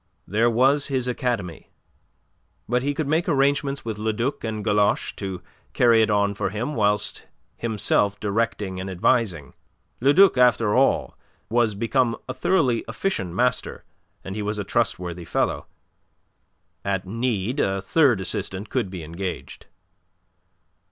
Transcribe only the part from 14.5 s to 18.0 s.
a trustworthy fellow. At need a